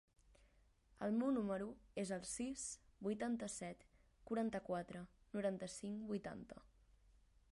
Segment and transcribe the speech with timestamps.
[1.07, 1.67] El meu número
[2.03, 2.63] es el sis,
[3.07, 3.85] vuitanta-set,
[4.31, 5.05] quaranta-quatre,
[5.37, 6.61] noranta-cinc, vuitanta.